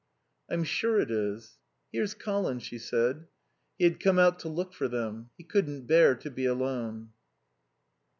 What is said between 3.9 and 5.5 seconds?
come out to look for them. He